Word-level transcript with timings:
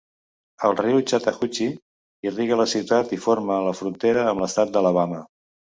El 0.69 0.77
riu 0.79 1.01
Chattahoochee 1.11 2.29
irriga 2.31 2.59
la 2.63 2.67
ciutat 2.75 3.17
i 3.19 3.23
forma 3.29 3.63
la 3.69 3.79
frontera 3.83 4.29
amb 4.33 4.47
l'estat 4.47 4.75
d'Alabama. 4.77 5.27